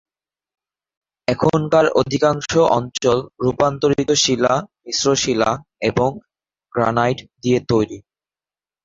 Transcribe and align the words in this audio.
এখানকার 1.27 1.85
অধিকাংশ 2.01 2.51
অঞ্চল 2.77 3.17
রূপান্তরিত 3.43 4.09
শিলা, 4.23 4.53
মিশ্র 4.83 5.07
শিলা 5.15 5.51
এবং 5.89 6.09
গ্রানাইট 6.73 7.19
দিয়ে 7.41 7.59
তৈরী। 7.69 7.97